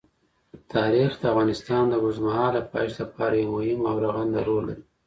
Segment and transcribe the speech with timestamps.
[0.73, 4.83] تاریخ د افغانستان د اوږدمهاله پایښت لپاره یو مهم او رغنده رول لري.